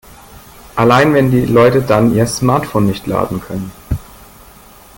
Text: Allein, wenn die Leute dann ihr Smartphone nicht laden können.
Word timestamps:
Allein, 0.75 1.13
wenn 1.13 1.29
die 1.29 1.45
Leute 1.45 1.83
dann 1.83 2.11
ihr 2.15 2.25
Smartphone 2.25 2.87
nicht 2.87 3.05
laden 3.05 3.39
können. 3.39 3.71